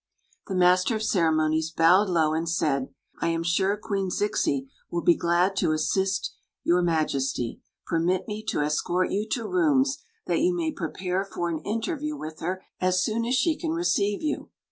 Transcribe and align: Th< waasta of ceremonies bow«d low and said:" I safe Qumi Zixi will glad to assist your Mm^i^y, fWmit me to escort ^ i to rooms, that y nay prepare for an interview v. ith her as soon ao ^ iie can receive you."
Th< 0.47 0.57
waasta 0.57 0.95
of 0.95 1.03
ceremonies 1.03 1.69
bow«d 1.69 2.09
low 2.11 2.33
and 2.33 2.49
said:" 2.49 2.91
I 3.21 3.29
safe 3.43 3.81
Qumi 3.83 4.09
Zixi 4.11 4.67
will 4.89 5.01
glad 5.03 5.55
to 5.57 5.73
assist 5.73 6.33
your 6.63 6.81
Mm^i^y, 6.81 7.59
fWmit 7.87 8.27
me 8.27 8.43
to 8.45 8.61
escort 8.63 9.09
^ 9.09 9.11
i 9.23 9.27
to 9.29 9.47
rooms, 9.47 9.99
that 10.25 10.39
y 10.39 10.49
nay 10.51 10.71
prepare 10.71 11.23
for 11.23 11.49
an 11.49 11.59
interview 11.59 12.17
v. 12.19 12.29
ith 12.29 12.39
her 12.39 12.63
as 12.79 13.03
soon 13.03 13.25
ao 13.25 13.29
^ 13.29 13.45
iie 13.47 13.59
can 13.59 13.73
receive 13.73 14.23
you." 14.23 14.49